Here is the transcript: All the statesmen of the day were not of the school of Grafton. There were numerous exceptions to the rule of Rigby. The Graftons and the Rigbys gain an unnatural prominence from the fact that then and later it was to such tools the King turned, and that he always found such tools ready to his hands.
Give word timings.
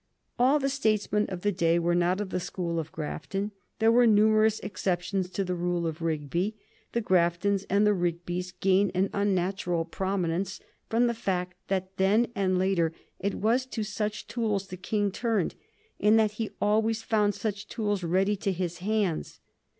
All 0.39 0.57
the 0.57 0.67
statesmen 0.67 1.27
of 1.29 1.41
the 1.41 1.51
day 1.51 1.77
were 1.77 1.93
not 1.93 2.19
of 2.19 2.31
the 2.31 2.39
school 2.39 2.79
of 2.79 2.91
Grafton. 2.91 3.51
There 3.77 3.91
were 3.91 4.07
numerous 4.07 4.59
exceptions 4.61 5.29
to 5.29 5.43
the 5.43 5.53
rule 5.53 5.85
of 5.85 6.01
Rigby. 6.01 6.55
The 6.93 7.03
Graftons 7.03 7.65
and 7.69 7.85
the 7.85 7.93
Rigbys 7.93 8.51
gain 8.61 8.89
an 8.95 9.11
unnatural 9.13 9.85
prominence 9.85 10.59
from 10.89 11.05
the 11.05 11.13
fact 11.13 11.53
that 11.67 11.97
then 11.97 12.29
and 12.33 12.57
later 12.57 12.93
it 13.19 13.35
was 13.35 13.67
to 13.67 13.83
such 13.83 14.25
tools 14.25 14.69
the 14.69 14.75
King 14.75 15.11
turned, 15.11 15.53
and 15.99 16.17
that 16.17 16.31
he 16.31 16.49
always 16.59 17.03
found 17.03 17.35
such 17.35 17.67
tools 17.67 18.03
ready 18.03 18.35
to 18.37 18.51
his 18.51 18.79
hands. 18.79 19.39